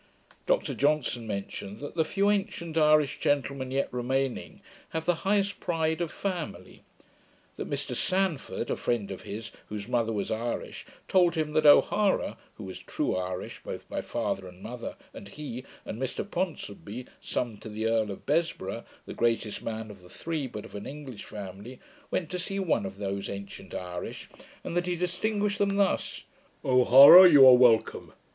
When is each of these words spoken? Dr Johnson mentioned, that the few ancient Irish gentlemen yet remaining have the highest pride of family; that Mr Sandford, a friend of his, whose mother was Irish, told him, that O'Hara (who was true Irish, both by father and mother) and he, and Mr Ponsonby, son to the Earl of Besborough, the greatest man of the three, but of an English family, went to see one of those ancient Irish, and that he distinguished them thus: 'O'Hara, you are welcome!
Dr 0.47 0.73
Johnson 0.73 1.27
mentioned, 1.27 1.79
that 1.79 1.93
the 1.93 2.03
few 2.03 2.31
ancient 2.31 2.75
Irish 2.75 3.19
gentlemen 3.19 3.69
yet 3.69 3.87
remaining 3.93 4.61
have 4.89 5.05
the 5.05 5.13
highest 5.29 5.59
pride 5.59 6.01
of 6.01 6.09
family; 6.11 6.81
that 7.55 7.69
Mr 7.69 7.95
Sandford, 7.95 8.71
a 8.71 8.75
friend 8.75 9.11
of 9.11 9.21
his, 9.21 9.51
whose 9.69 9.87
mother 9.87 10.11
was 10.11 10.31
Irish, 10.31 10.87
told 11.07 11.35
him, 11.35 11.53
that 11.53 11.67
O'Hara 11.67 12.39
(who 12.55 12.63
was 12.63 12.79
true 12.79 13.15
Irish, 13.15 13.61
both 13.61 13.87
by 13.89 14.01
father 14.01 14.47
and 14.47 14.63
mother) 14.63 14.95
and 15.13 15.27
he, 15.27 15.63
and 15.85 16.01
Mr 16.01 16.27
Ponsonby, 16.27 17.05
son 17.21 17.57
to 17.57 17.69
the 17.69 17.85
Earl 17.85 18.09
of 18.09 18.25
Besborough, 18.25 18.85
the 19.05 19.13
greatest 19.13 19.61
man 19.61 19.91
of 19.91 20.01
the 20.01 20.09
three, 20.09 20.47
but 20.47 20.65
of 20.65 20.73
an 20.73 20.87
English 20.87 21.25
family, 21.25 21.79
went 22.09 22.31
to 22.31 22.39
see 22.39 22.57
one 22.57 22.87
of 22.87 22.97
those 22.97 23.29
ancient 23.29 23.75
Irish, 23.75 24.27
and 24.63 24.75
that 24.75 24.87
he 24.87 24.95
distinguished 24.95 25.59
them 25.59 25.75
thus: 25.75 26.23
'O'Hara, 26.65 27.29
you 27.29 27.45
are 27.47 27.53
welcome! 27.53 28.13